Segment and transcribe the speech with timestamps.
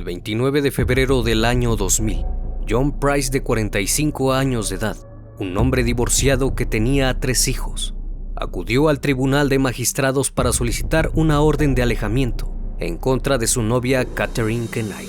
[0.00, 2.24] El 29 de febrero del año 2000,
[2.66, 4.96] John Price, de 45 años de edad,
[5.38, 7.94] un hombre divorciado que tenía tres hijos,
[8.34, 13.60] acudió al tribunal de magistrados para solicitar una orden de alejamiento en contra de su
[13.60, 15.06] novia Catherine Kenai,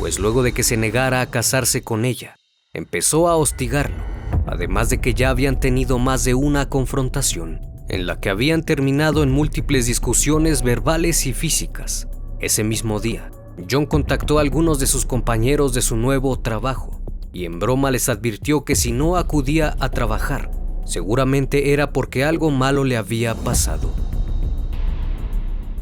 [0.00, 2.34] pues luego de que se negara a casarse con ella,
[2.72, 4.02] empezó a hostigarlo,
[4.48, 9.22] además de que ya habían tenido más de una confrontación, en la que habían terminado
[9.22, 12.08] en múltiples discusiones verbales y físicas.
[12.40, 13.30] Ese mismo día,
[13.70, 17.00] John contactó a algunos de sus compañeros de su nuevo trabajo
[17.32, 20.50] y en broma les advirtió que si no acudía a trabajar,
[20.84, 23.90] seguramente era porque algo malo le había pasado.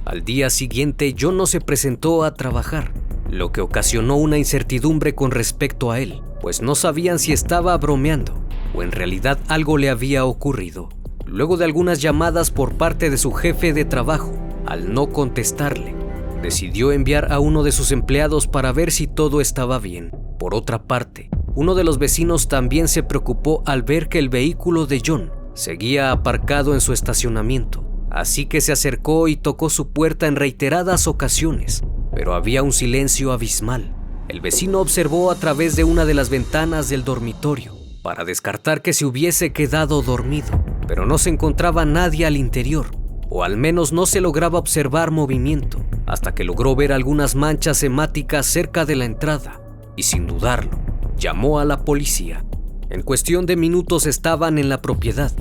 [0.04, 2.92] Al día siguiente, John no se presentó a trabajar,
[3.30, 8.42] lo que ocasionó una incertidumbre con respecto a él, pues no sabían si estaba bromeando
[8.74, 10.88] o en realidad algo le había ocurrido.
[11.26, 14.32] Luego de algunas llamadas por parte de su jefe de trabajo,
[14.66, 15.94] al no contestarle,
[16.42, 20.10] decidió enviar a uno de sus empleados para ver si todo estaba bien.
[20.38, 24.86] Por otra parte, uno de los vecinos también se preocupó al ver que el vehículo
[24.86, 30.26] de John seguía aparcado en su estacionamiento, así que se acercó y tocó su puerta
[30.26, 31.82] en reiteradas ocasiones,
[32.14, 33.94] pero había un silencio abismal.
[34.28, 38.92] El vecino observó a través de una de las ventanas del dormitorio para descartar que
[38.92, 42.86] se hubiese quedado dormido, pero no se encontraba nadie al interior,
[43.28, 48.46] o al menos no se lograba observar movimiento hasta que logró ver algunas manchas hemáticas
[48.46, 49.60] cerca de la entrada
[49.96, 50.78] y sin dudarlo,
[51.16, 52.44] llamó a la policía.
[52.90, 55.32] En cuestión de minutos estaban en la propiedad.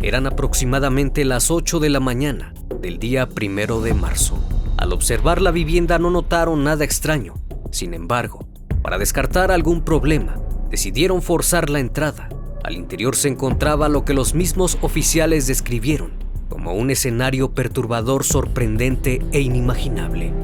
[0.00, 4.38] Eran aproximadamente las 8 de la mañana del día primero de marzo.
[4.76, 7.34] Al observar la vivienda no notaron nada extraño.
[7.70, 8.46] Sin embargo,
[8.82, 10.36] para descartar algún problema,
[10.70, 12.28] decidieron forzar la entrada.
[12.64, 19.22] Al interior se encontraba lo que los mismos oficiales describieron como un escenario perturbador, sorprendente
[19.32, 20.34] e inimaginable.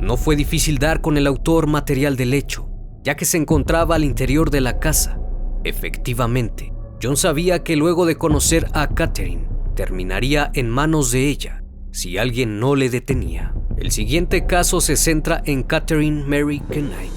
[0.00, 2.68] No fue difícil dar con el autor material del hecho,
[3.04, 5.20] ya que se encontraba al interior de la casa.
[5.62, 12.18] Efectivamente, John sabía que luego de conocer a Catherine, terminaría en manos de ella si
[12.18, 13.54] alguien no le detenía.
[13.76, 17.10] El siguiente caso se centra en Catherine Mary Kenai,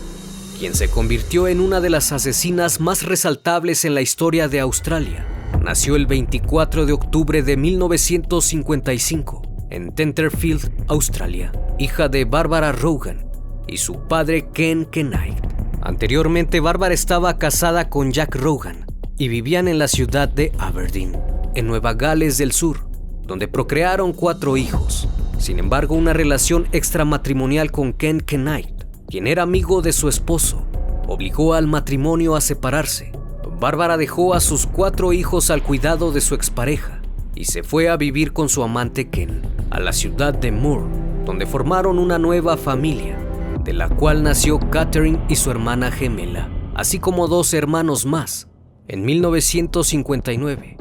[0.62, 5.26] quien se convirtió en una de las asesinas más resaltables en la historia de Australia.
[5.60, 13.26] Nació el 24 de octubre de 1955 en Tenterfield, Australia, hija de Barbara Rogan
[13.68, 15.40] y su padre Ken Knight.
[15.82, 18.86] Anteriormente, Barbara estaba casada con Jack Rogan
[19.18, 21.18] y vivían en la ciudad de Aberdeen,
[21.56, 22.88] en Nueva Gales del Sur,
[23.24, 25.08] donde procrearon cuatro hijos.
[25.40, 28.81] Sin embargo, una relación extramatrimonial con Ken Knight
[29.12, 30.64] quien era amigo de su esposo,
[31.06, 33.12] obligó al matrimonio a separarse.
[33.60, 37.02] Bárbara dejó a sus cuatro hijos al cuidado de su expareja
[37.36, 40.86] y se fue a vivir con su amante Ken a la ciudad de Moore,
[41.26, 43.18] donde formaron una nueva familia,
[43.66, 48.48] de la cual nació Catherine y su hermana gemela, así como dos hermanos más.
[48.88, 50.78] En 1959,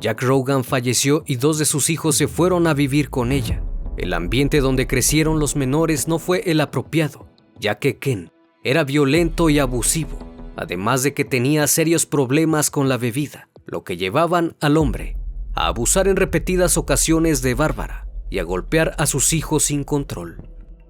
[0.00, 3.62] Jack Rogan falleció y dos de sus hijos se fueron a vivir con ella.
[3.98, 7.25] El ambiente donde crecieron los menores no fue el apropiado,
[7.58, 8.30] ya que Ken
[8.62, 10.18] era violento y abusivo,
[10.56, 15.16] además de que tenía serios problemas con la bebida, lo que llevaban al hombre
[15.54, 20.48] a abusar en repetidas ocasiones de Bárbara y a golpear a sus hijos sin control.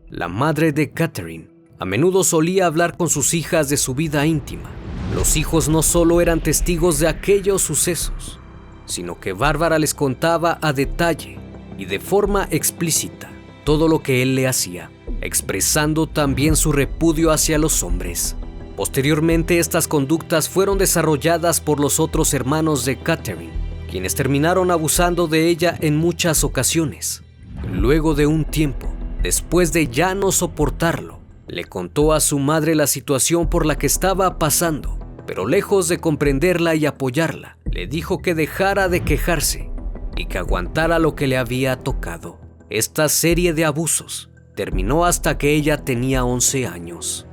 [0.09, 1.49] La madre de Catherine
[1.79, 4.71] a menudo solía hablar con sus hijas de su vida íntima.
[5.15, 8.41] Los hijos no solo eran testigos de aquellos sucesos,
[8.87, 11.39] sino que Bárbara les contaba a detalle
[11.77, 13.31] y de forma explícita
[13.65, 14.91] todo lo que él le hacía
[15.21, 18.37] expresando también su repudio hacia los hombres.
[18.77, 23.53] Posteriormente estas conductas fueron desarrolladas por los otros hermanos de Catherine,
[23.91, 27.23] quienes terminaron abusando de ella en muchas ocasiones.
[27.73, 28.93] Luego de un tiempo,
[29.23, 33.87] después de ya no soportarlo, le contó a su madre la situación por la que
[33.87, 34.97] estaba pasando
[35.27, 39.71] pero lejos de comprenderla y apoyarla, le dijo que dejara de quejarse
[40.17, 42.39] y que aguantara lo que le había tocado.
[42.71, 47.27] Esta serie de abusos terminó hasta que ella tenía 11 años.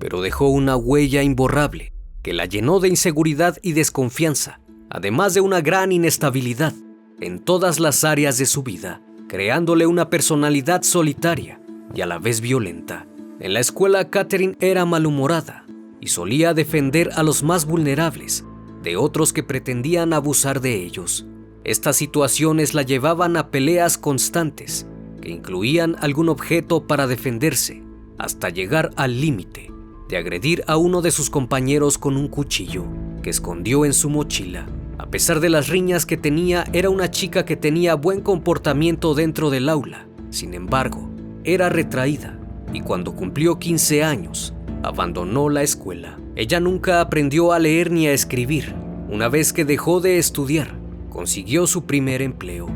[0.00, 1.92] Pero dejó una huella imborrable
[2.22, 4.60] que la llenó de inseguridad y desconfianza,
[4.90, 6.72] además de una gran inestabilidad
[7.20, 11.60] en todas las áreas de su vida, creándole una personalidad solitaria
[11.94, 13.06] y a la vez violenta.
[13.40, 15.64] En la escuela Catherine era malhumorada
[16.00, 18.44] y solía defender a los más vulnerables
[18.82, 21.26] de otros que pretendían abusar de ellos.
[21.68, 24.86] Estas situaciones la llevaban a peleas constantes
[25.20, 27.82] que incluían algún objeto para defenderse,
[28.16, 29.70] hasta llegar al límite
[30.08, 32.86] de agredir a uno de sus compañeros con un cuchillo
[33.22, 34.66] que escondió en su mochila.
[34.96, 39.50] A pesar de las riñas que tenía, era una chica que tenía buen comportamiento dentro
[39.50, 40.08] del aula.
[40.30, 41.10] Sin embargo,
[41.44, 42.40] era retraída
[42.72, 46.18] y cuando cumplió 15 años, abandonó la escuela.
[46.34, 48.74] Ella nunca aprendió a leer ni a escribir.
[49.10, 50.77] Una vez que dejó de estudiar,
[51.18, 52.68] consiguió su primer empleo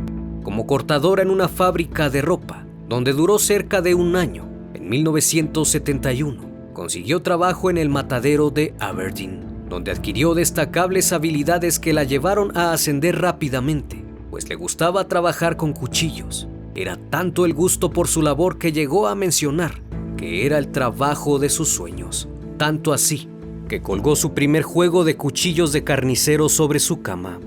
[0.42, 4.48] como cortadora en una fábrica de ropa, donde duró cerca de un año.
[4.74, 12.02] En 1971, consiguió trabajo en el matadero de Aberdeen, donde adquirió destacables habilidades que la
[12.02, 16.48] llevaron a ascender rápidamente, pues le gustaba trabajar con cuchillos.
[16.74, 19.82] Era tanto el gusto por su labor que llegó a mencionar
[20.16, 23.28] que era el trabajo de sus sueños, tanto así
[23.68, 27.38] que colgó su primer juego de cuchillos de carnicero sobre su cama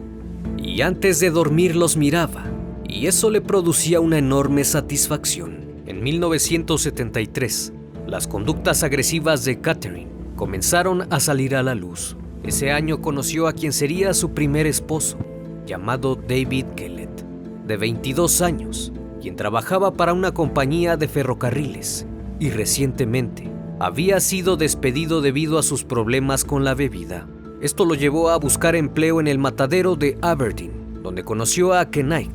[0.75, 2.43] y antes de dormir los miraba,
[2.85, 5.59] y eso le producía una enorme satisfacción.
[5.85, 7.71] En 1973,
[8.05, 12.17] las conductas agresivas de Catherine comenzaron a salir a la luz.
[12.43, 15.17] Ese año conoció a quien sería su primer esposo,
[15.65, 17.23] llamado David Kellett,
[17.65, 22.05] de 22 años, quien trabajaba para una compañía de ferrocarriles
[22.37, 23.49] y recientemente
[23.79, 27.29] había sido despedido debido a sus problemas con la bebida.
[27.61, 32.29] Esto lo llevó a buscar empleo en el matadero de Aberdeen, donde conoció a Kenai,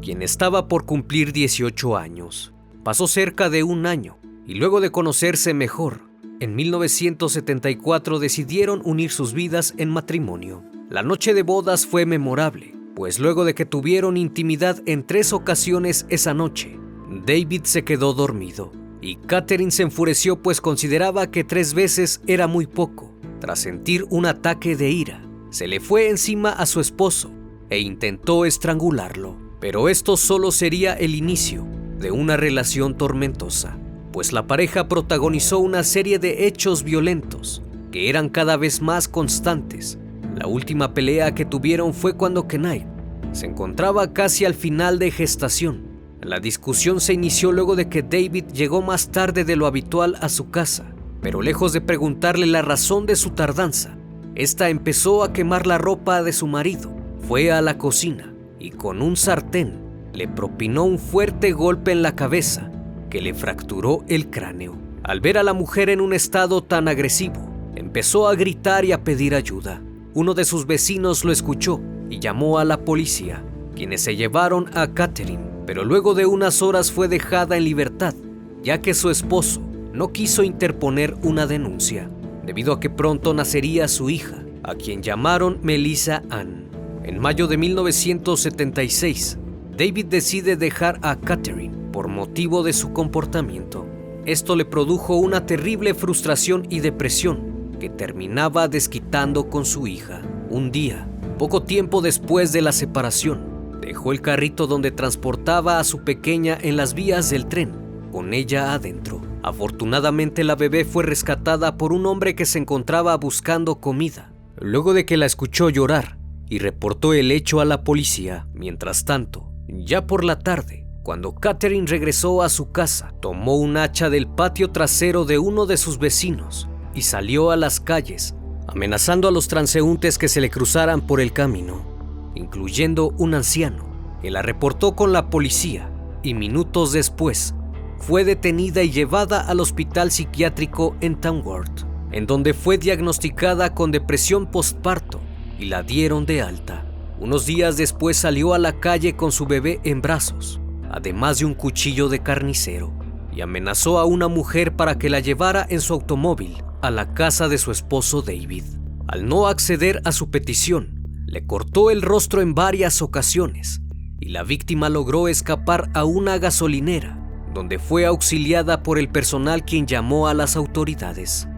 [0.00, 2.52] quien estaba por cumplir 18 años.
[2.82, 6.00] Pasó cerca de un año y luego de conocerse mejor,
[6.40, 10.64] en 1974 decidieron unir sus vidas en matrimonio.
[10.90, 16.06] La noche de bodas fue memorable, pues luego de que tuvieron intimidad en tres ocasiones
[16.08, 16.80] esa noche,
[17.24, 22.66] David se quedó dormido y Catherine se enfureció pues consideraba que tres veces era muy
[22.66, 23.11] poco.
[23.42, 27.32] Tras sentir un ataque de ira, se le fue encima a su esposo
[27.70, 29.36] e intentó estrangularlo.
[29.58, 31.66] Pero esto solo sería el inicio
[31.98, 33.76] de una relación tormentosa,
[34.12, 39.98] pues la pareja protagonizó una serie de hechos violentos que eran cada vez más constantes.
[40.36, 42.86] La última pelea que tuvieron fue cuando Kenai
[43.32, 45.92] se encontraba casi al final de gestación
[46.22, 50.28] la discusión se inició luego de que David llegó más tarde de lo habitual a
[50.28, 50.91] su casa,
[51.22, 53.96] pero lejos de preguntarle la razón de su tardanza,
[54.34, 56.94] esta empezó a quemar la ropa de su marido.
[57.26, 59.80] Fue a la cocina y con un sartén
[60.12, 62.70] le propinó un fuerte golpe en la cabeza
[63.08, 64.76] que le fracturó el cráneo.
[65.02, 69.02] Al ver a la mujer en un estado tan agresivo, empezó a gritar y a
[69.02, 69.80] pedir ayuda.
[70.12, 71.80] Uno de sus vecinos lo escuchó
[72.10, 73.42] y llamó a la policía,
[73.74, 78.14] quienes se llevaron a Catherine pero luego de unas horas fue dejada en libertad,
[78.62, 82.08] ya que su esposo no quiso interponer una denuncia,
[82.44, 86.68] debido a que pronto nacería su hija, a quien llamaron Melissa Ann.
[87.04, 89.38] En mayo de 1976,
[89.76, 93.86] David decide dejar a Catherine por motivo de su comportamiento.
[94.24, 100.22] Esto le produjo una terrible frustración y depresión que terminaba desquitando con su hija.
[100.48, 103.52] Un día, poco tiempo después de la separación,
[103.82, 107.72] Dejó el carrito donde transportaba a su pequeña en las vías del tren,
[108.12, 109.21] con ella adentro.
[109.42, 114.32] Afortunadamente la bebé fue rescatada por un hombre que se encontraba buscando comida.
[114.56, 116.18] Luego de que la escuchó llorar
[116.48, 121.86] y reportó el hecho a la policía, mientras tanto, ya por la tarde, cuando Catherine
[121.86, 126.68] regresó a su casa, tomó un hacha del patio trasero de uno de sus vecinos
[126.94, 128.34] y salió a las calles,
[128.68, 131.92] amenazando a los transeúntes que se le cruzaran por el camino
[132.34, 133.84] incluyendo un anciano,
[134.20, 135.90] que la reportó con la policía
[136.22, 137.54] y minutos después
[138.02, 144.50] fue detenida y llevada al hospital psiquiátrico en Tamworth, en donde fue diagnosticada con depresión
[144.50, 145.20] postparto
[145.56, 146.84] y la dieron de alta.
[147.20, 151.54] Unos días después salió a la calle con su bebé en brazos, además de un
[151.54, 152.92] cuchillo de carnicero,
[153.32, 157.48] y amenazó a una mujer para que la llevara en su automóvil a la casa
[157.48, 158.64] de su esposo David.
[159.06, 163.80] Al no acceder a su petición, le cortó el rostro en varias ocasiones
[164.18, 167.21] y la víctima logró escapar a una gasolinera,
[167.52, 171.48] donde fue auxiliada por el personal quien llamó a las autoridades.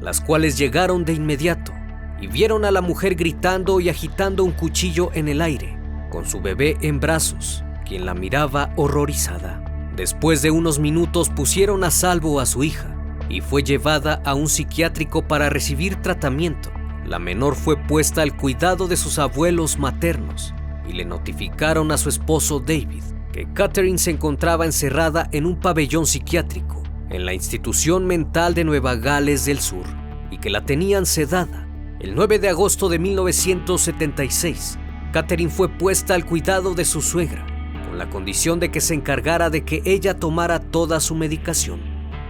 [0.00, 1.72] las cuales llegaron de inmediato
[2.20, 5.78] y vieron a la mujer gritando y agitando un cuchillo en el aire,
[6.10, 9.64] con su bebé en brazos, quien la miraba horrorizada.
[9.96, 12.94] Después de unos minutos pusieron a salvo a su hija
[13.30, 16.70] y fue llevada a un psiquiátrico para recibir tratamiento.
[17.06, 20.52] La menor fue puesta al cuidado de sus abuelos maternos
[20.86, 26.06] y le notificaron a su esposo David que Catherine se encontraba encerrada en un pabellón
[26.06, 29.84] psiquiátrico en la institución mental de Nueva Gales del Sur
[30.30, 31.68] y que la tenían sedada.
[31.98, 34.78] El 9 de agosto de 1976,
[35.12, 37.44] Catherine fue puesta al cuidado de su suegra,
[37.88, 41.80] con la condición de que se encargara de que ella tomara toda su medicación.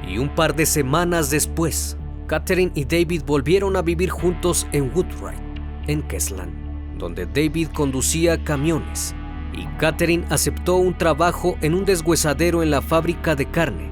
[0.08, 5.38] Y un par de semanas después, Catherine y David volvieron a vivir juntos en Woodwright,
[5.86, 9.14] en Kesland, donde David conducía camiones
[9.56, 13.90] y Catherine aceptó un trabajo en un deshuesadero en la fábrica de carne,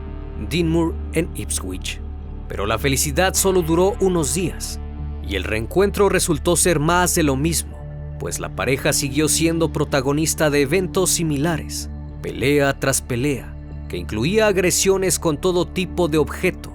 [0.48, 2.00] Dinmore en Ipswich.
[2.48, 4.80] Pero la felicidad solo duró unos días
[5.26, 7.78] y el reencuentro resultó ser más de lo mismo,
[8.18, 11.88] pues la pareja siguió siendo protagonista de eventos similares,
[12.22, 13.54] pelea tras pelea,
[13.88, 16.72] que incluía agresiones con todo tipo de objeto.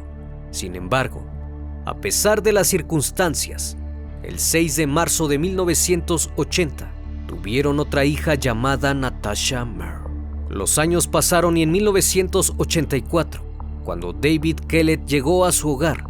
[0.52, 1.26] Sin embargo,
[1.86, 3.78] a pesar de las circunstancias,
[4.24, 6.97] el 6 de marzo de 1980
[7.28, 9.98] tuvieron otra hija llamada Natasha Mer.
[10.50, 13.44] Los años pasaron y en 1984,
[13.84, 16.06] cuando David Kellett llegó a su hogar,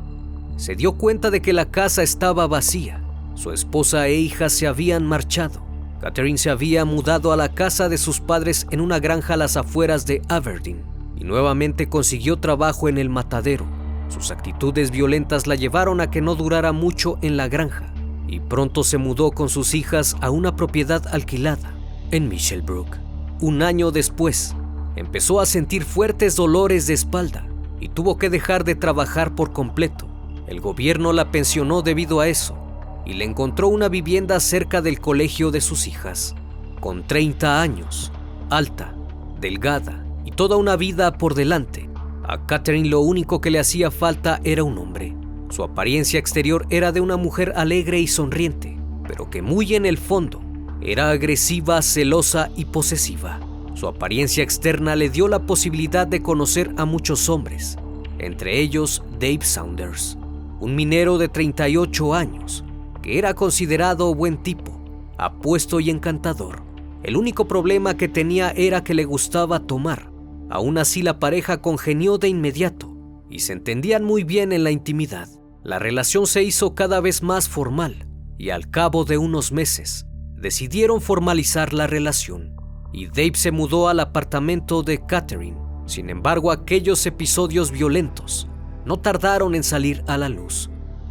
[0.56, 3.04] se dio cuenta de que la casa estaba vacía.
[3.36, 5.66] Su esposa e hija se habían marchado.
[6.02, 9.58] Catherine se había mudado a la casa de sus padres en una granja a las
[9.58, 10.84] afueras de Aberdeen
[11.20, 13.66] y nuevamente consiguió trabajo en el matadero.
[14.10, 17.94] Sus actitudes violentas la llevaron a que no durara mucho en la granja
[18.28, 21.74] y pronto se mudó con sus hijas a una propiedad alquilada
[22.12, 22.98] en Michelbrook.
[23.40, 24.56] Un año después,
[24.96, 27.48] empezó a sentir fuertes dolores de espalda
[27.80, 30.08] y tuvo que dejar de trabajar por completo.
[30.48, 32.58] El gobierno la pensionó debido a eso
[33.06, 36.36] y le encontró una vivienda cerca del colegio de sus hijas.
[36.80, 38.12] Con 30 años,
[38.50, 38.96] alta,
[39.40, 41.90] delgada y toda una vida por delante,
[42.24, 45.16] a Catherine lo único que le hacía falta era un hombre.
[45.50, 48.77] Su apariencia exterior era de una mujer alegre y sonriente,
[49.08, 50.42] pero que muy en el fondo
[50.82, 53.39] era agresiva, celosa y posesiva.
[53.74, 57.77] Su apariencia externa le dio la posibilidad de conocer a muchos hombres,
[58.20, 60.18] entre ellos Dave Saunders,
[60.60, 62.63] un minero de 38 años,
[63.01, 64.80] que era considerado buen tipo,
[65.18, 66.62] apuesto y encantador.
[67.04, 70.18] El único problema que tenía era que le gustaba tomar
[70.50, 72.96] Aún así la pareja congenió de inmediato
[73.30, 75.27] y se entendían muy bien en la intimidad.
[75.68, 78.08] La relación se hizo cada vez más formal
[78.38, 80.08] y al cabo de unos meses
[80.38, 82.56] decidieron formalizar la relación
[82.94, 85.58] y Dave se mudó al apartamento de Catherine.
[85.86, 88.48] Sin embargo, aquellos episodios violentos
[88.86, 90.70] no tardaron en salir a la luz.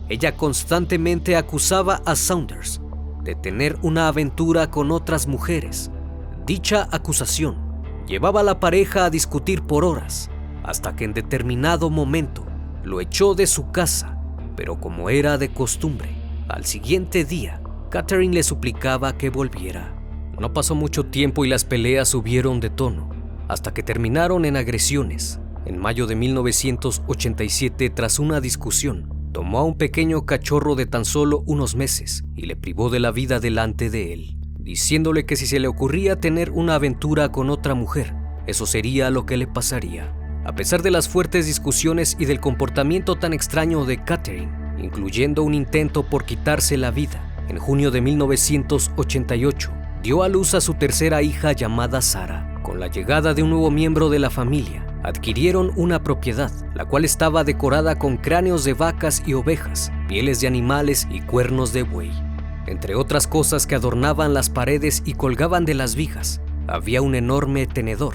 [0.09, 2.81] Ella constantemente acusaba a Saunders
[3.25, 5.91] de tener una aventura con otras mujeres.
[6.47, 7.59] Dicha acusación
[8.07, 10.31] Llevaba a la pareja a discutir por horas,
[10.65, 12.47] hasta que en determinado momento
[12.85, 14.16] lo echó de su casa,
[14.57, 16.11] pero como era de costumbre,
[16.49, 19.95] al siguiente día, Catherine le suplicaba que volviera.
[20.39, 23.11] No pasó mucho tiempo y las peleas subieron de tono,
[23.49, 25.41] hasta que terminaron en agresiones.
[25.65, 31.43] En mayo de 1987, tras una discusión, tomó a un pequeño cachorro de tan solo
[31.47, 34.37] unos meses y le privó de la vida delante de él
[34.67, 38.13] diciéndole que si se le ocurría tener una aventura con otra mujer,
[38.49, 40.13] eso sería lo que le pasaría.
[40.47, 45.55] A pesar de las fuertes discusiones y del comportamiento tan extraño de Catherine, incluyendo un
[45.55, 49.73] intento por quitarse la vida, en junio de 1988
[50.05, 52.61] dio a luz a su tercera hija llamada Sara.
[52.63, 57.05] Con la llegada de un nuevo miembro de la familia, adquirieron una propiedad, la cual
[57.05, 62.13] estaba decorada con cráneos de vacas y ovejas, pieles de animales y cuernos de buey.
[62.69, 67.67] Entre otras cosas que adornaban las paredes y colgaban de las vigas, había un enorme
[67.67, 68.15] tenedor,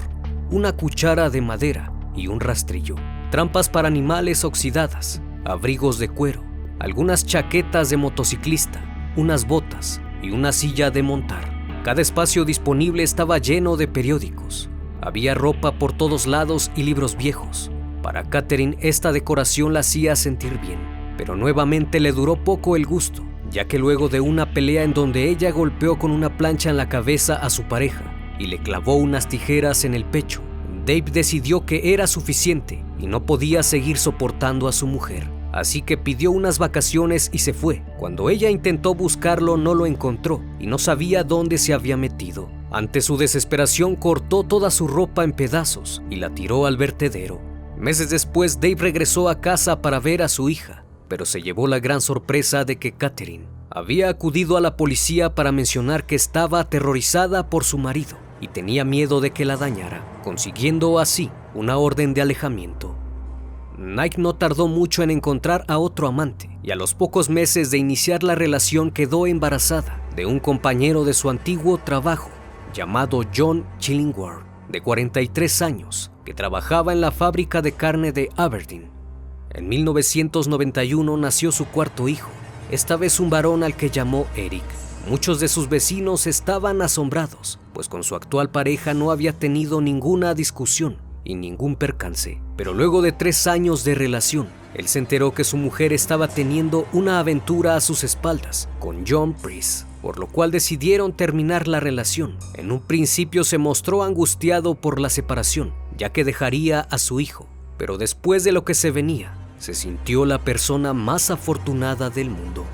[0.50, 2.96] una cuchara de madera y un rastrillo,
[3.30, 6.44] trampas para animales oxidadas, abrigos de cuero,
[6.78, 8.82] algunas chaquetas de motociclista,
[9.16, 11.82] unas botas y una silla de montar.
[11.84, 14.70] Cada espacio disponible estaba lleno de periódicos.
[15.00, 17.70] Había ropa por todos lados y libros viejos.
[18.02, 20.78] Para Catherine esta decoración la hacía sentir bien,
[21.16, 25.28] pero nuevamente le duró poco el gusto ya que luego de una pelea en donde
[25.28, 28.02] ella golpeó con una plancha en la cabeza a su pareja
[28.38, 30.42] y le clavó unas tijeras en el pecho,
[30.86, 35.28] Dave decidió que era suficiente y no podía seguir soportando a su mujer.
[35.52, 37.84] Así que pidió unas vacaciones y se fue.
[37.98, 42.50] Cuando ella intentó buscarlo no lo encontró y no sabía dónde se había metido.
[42.70, 47.40] Ante su desesperación cortó toda su ropa en pedazos y la tiró al vertedero.
[47.76, 51.78] Meses después Dave regresó a casa para ver a su hija pero se llevó la
[51.78, 57.50] gran sorpresa de que Catherine había acudido a la policía para mencionar que estaba aterrorizada
[57.50, 62.20] por su marido y tenía miedo de que la dañara, consiguiendo así una orden de
[62.20, 62.94] alejamiento.
[63.78, 67.78] Nike no tardó mucho en encontrar a otro amante y a los pocos meses de
[67.78, 72.30] iniciar la relación quedó embarazada de un compañero de su antiguo trabajo
[72.74, 78.90] llamado John Chillingworth, de 43 años, que trabajaba en la fábrica de carne de Aberdeen.
[79.50, 82.30] En 1991 nació su cuarto hijo,
[82.70, 84.64] esta vez un varón al que llamó Eric.
[85.08, 90.32] Muchos de sus vecinos estaban asombrados, pues con su actual pareja no había tenido ninguna
[90.34, 92.40] discusión y ningún percance.
[92.56, 96.86] Pero luego de tres años de relación, él se enteró que su mujer estaba teniendo
[96.92, 102.38] una aventura a sus espaldas con John Priest, por lo cual decidieron terminar la relación.
[102.54, 107.48] En un principio se mostró angustiado por la separación, ya que dejaría a su hijo,
[107.76, 112.64] pero después de lo que se venía, se sintió la persona más afortunada del mundo.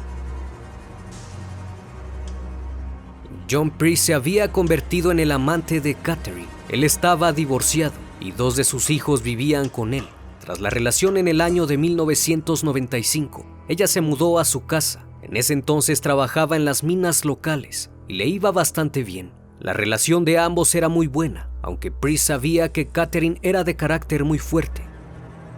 [3.50, 6.48] John Priest se había convertido en el amante de Catherine.
[6.68, 10.04] Él estaba divorciado y dos de sus hijos vivían con él.
[10.40, 15.06] Tras la relación en el año de 1995, ella se mudó a su casa.
[15.22, 19.32] En ese entonces trabajaba en las minas locales y le iba bastante bien.
[19.60, 24.24] La relación de ambos era muy buena, aunque Priest sabía que Catherine era de carácter
[24.24, 24.82] muy fuerte.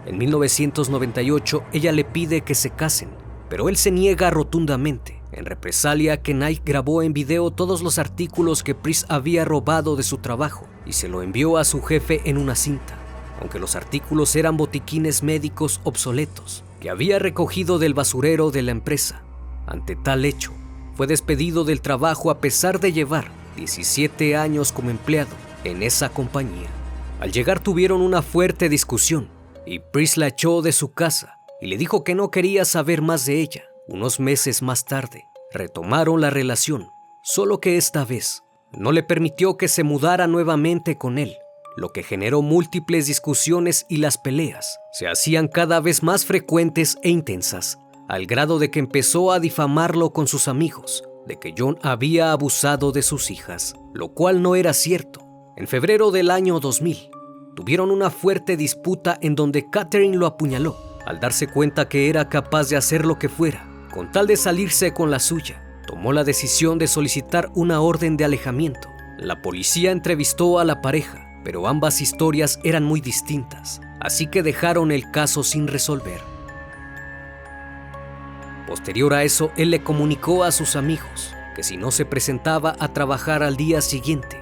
[0.05, 3.09] En 1998 ella le pide que se casen,
[3.49, 5.20] pero él se niega rotundamente.
[5.31, 10.17] En represalia, Knight grabó en video todos los artículos que Priest había robado de su
[10.17, 12.97] trabajo y se lo envió a su jefe en una cinta,
[13.39, 19.23] aunque los artículos eran botiquines médicos obsoletos que había recogido del basurero de la empresa.
[19.67, 20.51] Ante tal hecho,
[20.95, 26.67] fue despedido del trabajo a pesar de llevar 17 años como empleado en esa compañía.
[27.21, 29.29] Al llegar tuvieron una fuerte discusión
[29.65, 33.25] y Priest la echó de su casa y le dijo que no quería saber más
[33.25, 33.70] de ella.
[33.87, 36.91] Unos meses más tarde, retomaron la relación,
[37.23, 41.37] solo que esta vez no le permitió que se mudara nuevamente con él,
[41.75, 47.09] lo que generó múltiples discusiones y las peleas se hacían cada vez más frecuentes e
[47.09, 52.31] intensas, al grado de que empezó a difamarlo con sus amigos, de que John había
[52.31, 55.21] abusado de sus hijas, lo cual no era cierto.
[55.57, 57.09] En febrero del año 2000,
[57.55, 62.69] tuvieron una fuerte disputa en donde Catherine lo apuñaló, al darse cuenta que era capaz
[62.69, 66.77] de hacer lo que fuera, con tal de salirse con la suya tomó la decisión
[66.79, 68.93] de solicitar una orden de alejamiento.
[69.17, 74.91] La policía entrevistó a la pareja, pero ambas historias eran muy distintas, así que dejaron
[74.91, 76.21] el caso sin resolver.
[78.67, 82.93] Posterior a eso, él le comunicó a sus amigos que si no se presentaba a
[82.93, 84.41] trabajar al día siguiente,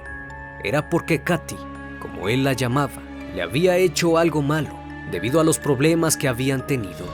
[0.62, 1.56] era porque Katy,
[1.98, 3.02] como él la llamaba,
[3.34, 4.78] le había hecho algo malo
[5.10, 7.06] debido a los problemas que habían tenido.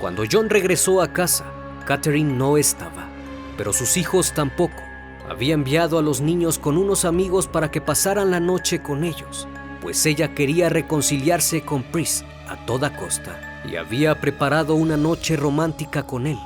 [0.00, 1.44] Cuando John regresó a casa,
[1.84, 3.12] Catherine no estaba
[3.56, 4.82] pero sus hijos tampoco.
[5.28, 9.46] Había enviado a los niños con unos amigos para que pasaran la noche con ellos,
[9.80, 16.06] pues ella quería reconciliarse con Pris a toda costa y había preparado una noche romántica
[16.06, 16.38] con él.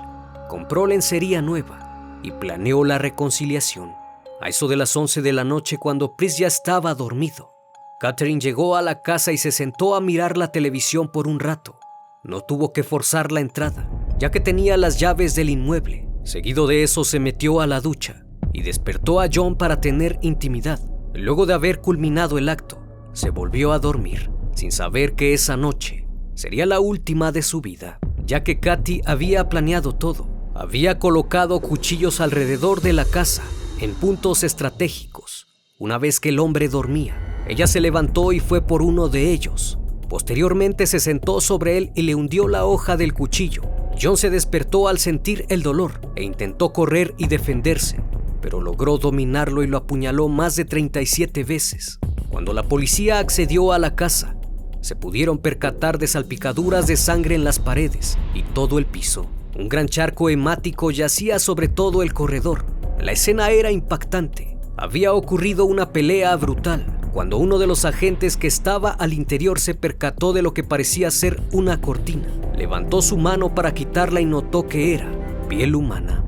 [0.49, 3.93] Compró lencería nueva y planeó la reconciliación.
[4.41, 7.55] A eso de las 11 de la noche, cuando Pris ya estaba dormido,
[7.99, 11.79] Catherine llegó a la casa y se sentó a mirar la televisión por un rato.
[12.23, 16.83] No tuvo que forzar la entrada, ya que tenía las llaves del inmueble Seguido de
[16.83, 20.81] eso se metió a la ducha y despertó a John para tener intimidad.
[21.15, 26.09] Luego de haber culminado el acto, se volvió a dormir, sin saber que esa noche
[26.35, 30.27] sería la última de su vida, ya que Katy había planeado todo.
[30.53, 33.45] Había colocado cuchillos alrededor de la casa,
[33.81, 35.47] en puntos estratégicos.
[35.79, 39.79] Una vez que el hombre dormía, ella se levantó y fue por uno de ellos.
[40.09, 43.63] Posteriormente se sentó sobre él y le hundió la hoja del cuchillo
[44.01, 47.99] John se despertó al sentir el dolor e intentó correr y defenderse,
[48.43, 51.99] pero logró dominarlo y lo apuñaló más de 37 veces.
[52.29, 54.37] Cuando la policía accedió a la casa,
[54.83, 59.27] se pudieron percatar de salpicaduras de sangre en las paredes y todo el piso.
[59.59, 62.67] Un gran charco hemático yacía sobre todo el corredor.
[63.01, 64.59] La escena era impactante.
[64.77, 69.75] Había ocurrido una pelea brutal cuando uno de los agentes que estaba al interior se
[69.75, 72.29] percató de lo que parecía ser una cortina.
[72.55, 75.11] Levantó su mano para quitarla y notó que era
[75.49, 76.23] piel humana.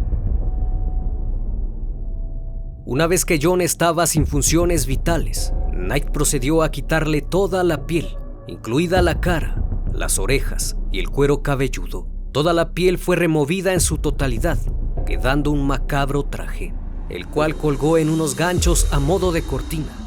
[2.87, 8.09] Una vez que John estaba sin funciones vitales, Knight procedió a quitarle toda la piel,
[8.47, 12.09] incluida la cara, las orejas y el cuero cabelludo.
[12.33, 14.57] Toda la piel fue removida en su totalidad,
[15.05, 16.73] quedando un macabro traje,
[17.11, 19.98] el cual colgó en unos ganchos a modo de cortina.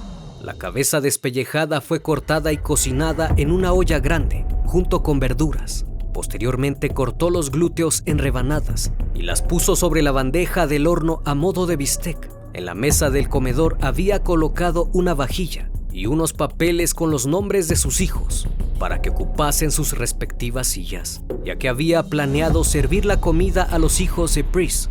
[0.41, 5.85] La cabeza despellejada fue cortada y cocinada en una olla grande, junto con verduras.
[6.15, 11.35] Posteriormente cortó los glúteos en rebanadas y las puso sobre la bandeja del horno a
[11.35, 12.31] modo de bistec.
[12.53, 17.67] En la mesa del comedor había colocado una vajilla y unos papeles con los nombres
[17.67, 18.47] de sus hijos
[18.79, 24.01] para que ocupasen sus respectivas sillas, ya que había planeado servir la comida a los
[24.01, 24.89] hijos de Pris.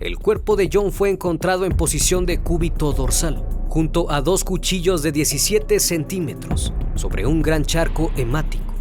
[0.00, 5.02] El cuerpo de John fue encontrado en posición de cúbito dorsal, junto a dos cuchillos
[5.02, 8.74] de 17 centímetros, sobre un gran charco hemático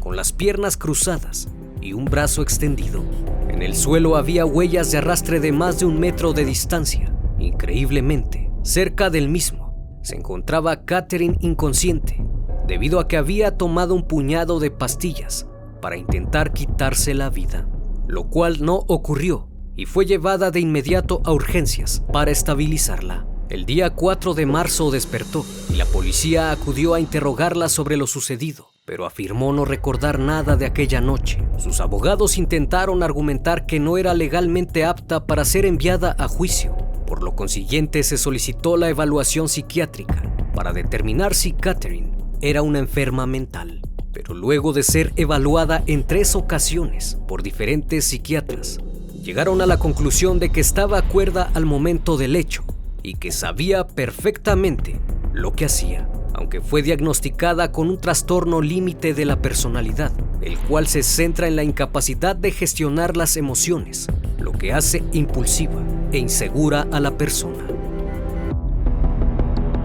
[0.00, 1.48] con las piernas cruzadas
[1.82, 3.04] y un brazo extendido.
[3.50, 7.14] En el suelo había huellas de arrastre de más de un metro de distancia.
[7.38, 12.24] Increíblemente, cerca del mismo se encontraba Catherine inconsciente,
[12.66, 15.46] debido a que había tomado un puñado de pastillas
[15.82, 17.68] para intentar quitarse la vida,
[18.06, 23.26] lo cual no ocurrió y fue llevada de inmediato a urgencias para estabilizarla.
[23.48, 28.68] El día 4 de marzo despertó y la policía acudió a interrogarla sobre lo sucedido
[28.88, 31.46] pero afirmó no recordar nada de aquella noche.
[31.58, 36.74] Sus abogados intentaron argumentar que no era legalmente apta para ser enviada a juicio.
[37.06, 40.22] Por lo consiguiente, se solicitó la evaluación psiquiátrica
[40.54, 43.82] para determinar si Catherine era una enferma mental.
[44.10, 48.78] Pero luego de ser evaluada en tres ocasiones por diferentes psiquiatras,
[49.22, 52.64] llegaron a la conclusión de que estaba cuerda al momento del hecho
[53.08, 55.00] y que sabía perfectamente
[55.32, 60.86] lo que hacía aunque fue diagnosticada con un trastorno límite de la personalidad, el cual
[60.86, 64.06] se centra en la incapacidad de gestionar las emociones,
[64.38, 67.66] lo que hace impulsiva e insegura a la persona.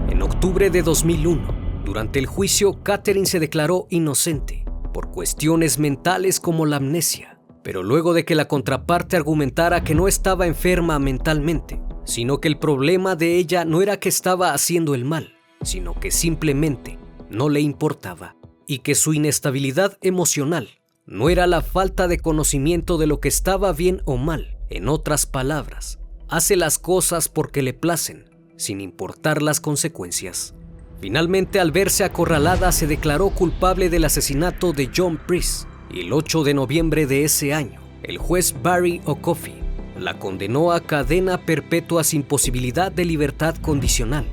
[0.08, 6.66] En octubre de 2001, durante el juicio, Catherine se declaró inocente por cuestiones mentales como
[6.66, 12.40] la amnesia, pero luego de que la contraparte argumentara que no estaba enferma mentalmente, sino
[12.40, 16.98] que el problema de ella no era que estaba haciendo el mal, sino que simplemente
[17.30, 18.36] no le importaba
[18.66, 20.68] y que su inestabilidad emocional
[21.06, 24.56] no era la falta de conocimiento de lo que estaba bien o mal.
[24.70, 30.54] En otras palabras, hace las cosas porque le placen, sin importar las consecuencias.
[31.00, 36.44] Finalmente, al verse acorralada, se declaró culpable del asesinato de John Priest y el 8
[36.44, 39.63] de noviembre de ese año, el juez Barry O'Coffey
[39.98, 44.26] la condenó a cadena perpetua sin posibilidad de libertad condicional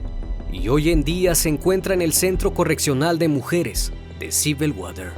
[0.51, 5.11] y hoy en día se encuentra en el Centro Correccional de Mujeres de Civil Water.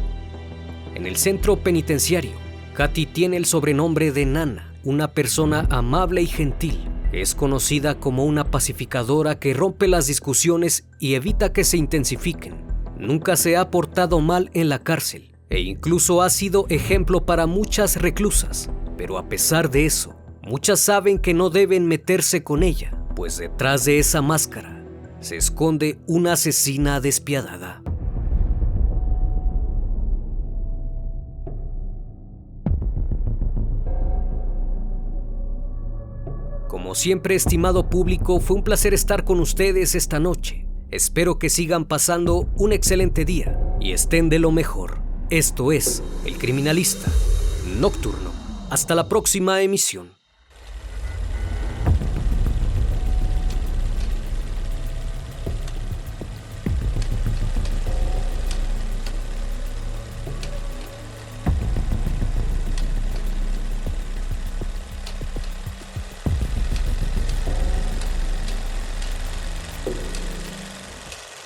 [0.95, 2.33] En el centro penitenciario,
[2.73, 6.87] Katy tiene el sobrenombre de Nana, una persona amable y gentil.
[7.11, 12.55] Es conocida como una pacificadora que rompe las discusiones y evita que se intensifiquen.
[12.97, 18.01] Nunca se ha portado mal en la cárcel e incluso ha sido ejemplo para muchas
[18.01, 18.69] reclusas.
[18.97, 23.85] Pero a pesar de eso, muchas saben que no deben meterse con ella, pues detrás
[23.85, 24.83] de esa máscara
[25.19, 27.81] se esconde una asesina despiadada.
[36.67, 40.67] Como siempre, estimado público, fue un placer estar con ustedes esta noche.
[40.91, 44.99] Espero que sigan pasando un excelente día y estén de lo mejor.
[45.29, 47.09] Esto es El Criminalista
[47.79, 48.31] Nocturno.
[48.69, 50.22] Hasta la próxima emisión.